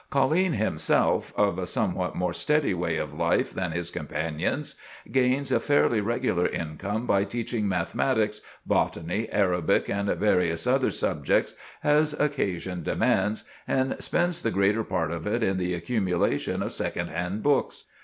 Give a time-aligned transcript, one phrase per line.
[0.09, 4.73] Colline himself, of a somewhat more steady way of life than his companions,
[5.11, 11.53] gains a fairly regular income by teaching mathematics, botany, Arabic, and various other subjects,
[11.83, 17.09] as occasion demands, and spends the greater part of it in the accumulation of second
[17.11, 17.83] hand books.